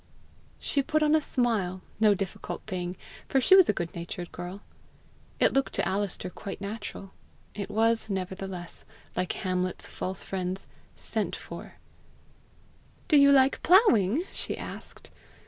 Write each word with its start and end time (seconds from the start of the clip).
She 0.57 0.81
put 0.81 1.03
on 1.03 1.13
a 1.13 1.21
smile 1.21 1.83
no 1.99 2.15
difficult 2.15 2.63
thing, 2.65 2.97
for 3.27 3.39
she 3.39 3.53
was 3.55 3.69
a 3.69 3.73
good 3.73 3.93
natured 3.93 4.31
girl. 4.31 4.61
It 5.39 5.53
looked 5.53 5.73
to 5.73 5.87
Alister 5.87 6.31
quite 6.31 6.59
natural. 6.59 7.11
It 7.53 7.69
was 7.69 8.09
nevertheless, 8.09 8.83
like 9.15 9.31
Hamlet's 9.33 9.85
false 9.85 10.23
friends, 10.23 10.65
"sent 10.95 11.35
for." 11.35 11.75
"Do 13.09 13.15
you 13.15 13.31
like 13.31 13.61
ploughing?" 13.61 14.23
she 14.33 14.57
asked. 14.57 15.11